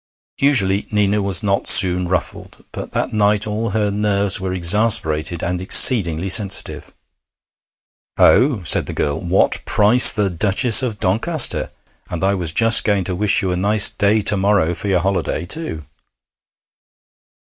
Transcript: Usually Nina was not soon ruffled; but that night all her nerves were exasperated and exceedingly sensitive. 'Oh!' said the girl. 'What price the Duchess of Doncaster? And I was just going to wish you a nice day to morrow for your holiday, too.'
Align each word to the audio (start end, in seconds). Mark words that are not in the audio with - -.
Usually 0.39 0.87
Nina 0.91 1.21
was 1.21 1.43
not 1.43 1.67
soon 1.67 2.07
ruffled; 2.07 2.65
but 2.71 2.91
that 2.93 3.13
night 3.13 3.45
all 3.45 3.69
her 3.69 3.91
nerves 3.91 4.39
were 4.41 4.51
exasperated 4.51 5.43
and 5.43 5.61
exceedingly 5.61 6.27
sensitive. 6.27 6.91
'Oh!' 8.17 8.63
said 8.63 8.87
the 8.87 8.93
girl. 8.97 9.21
'What 9.21 9.63
price 9.63 10.09
the 10.09 10.31
Duchess 10.31 10.81
of 10.81 10.99
Doncaster? 10.99 11.69
And 12.09 12.23
I 12.23 12.33
was 12.33 12.51
just 12.51 12.83
going 12.83 13.03
to 13.03 13.15
wish 13.15 13.43
you 13.43 13.51
a 13.51 13.55
nice 13.55 13.91
day 13.91 14.21
to 14.21 14.35
morrow 14.37 14.73
for 14.73 14.87
your 14.87 15.01
holiday, 15.01 15.45
too.' 15.45 15.85